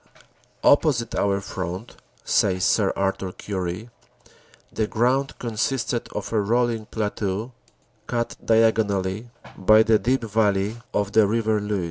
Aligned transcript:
"Opposite 0.63 1.13
our 1.13 1.39
front," 1.41 1.95
says 2.23 2.65
Sir 2.65 2.91
Arthur 2.95 3.31
Currie, 3.31 3.91
"the 4.73 4.87
ground 4.87 5.37
consisted 5.37 6.07
of 6.13 6.33
a 6.33 6.41
rolling 6.41 6.87
plateau 6.87 7.51
cut 8.07 8.35
diagonally 8.43 9.29
by 9.55 9.83
the 9.83 9.99
deep 9.99 10.23
valley 10.23 10.77
of 10.91 11.11
the 11.11 11.27
River 11.27 11.59
Luce. 11.61 11.79